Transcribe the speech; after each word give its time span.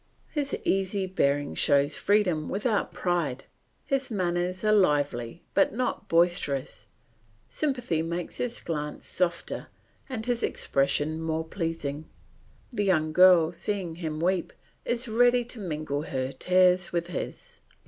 His 0.31 0.57
easy 0.63 1.05
bearing 1.05 1.53
shows 1.53 1.95
freedom 1.99 2.49
without 2.49 2.91
pride; 2.91 3.43
his 3.85 4.09
manners 4.09 4.63
are 4.63 4.71
lively 4.71 5.43
but 5.53 5.73
not 5.75 6.07
boisterous; 6.09 6.87
sympathy 7.49 8.01
makes 8.01 8.37
his 8.37 8.61
glance 8.61 9.07
softer 9.07 9.67
and 10.09 10.25
his 10.25 10.41
expression 10.41 11.21
more 11.21 11.43
pleasing; 11.45 12.05
the 12.73 12.83
young 12.83 13.13
girl, 13.13 13.51
seeing 13.51 13.93
him 13.97 14.19
weep, 14.19 14.53
is 14.85 15.07
ready 15.07 15.45
to 15.45 15.59
mingle 15.59 16.01
her 16.01 16.31
tears 16.31 16.91
with 16.91 17.05
his. 17.05 17.61